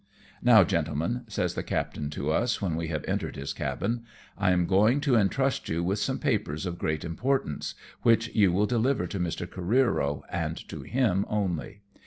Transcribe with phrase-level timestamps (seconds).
[0.51, 4.03] "Now, gentlemen," says the captain to us, when we have entered his cabin,"
[4.35, 8.65] I am going to entrust you with some papers of great importance, which you will
[8.65, 9.45] deliver to Mr.
[9.45, 11.81] Careero, and to him only.